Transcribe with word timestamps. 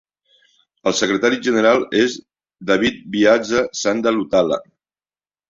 El 0.91 0.95
secretari 0.99 1.37
general 1.47 1.85
és 2.05 2.15
David 2.73 2.99
Byaza 3.17 3.63
Sanda 3.83 4.17
Lutala. 4.19 4.61